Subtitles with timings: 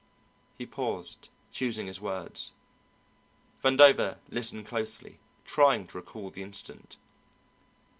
[0.57, 2.53] He paused, choosing his words.
[3.63, 6.97] Vandover listened closely, trying to recall the incident.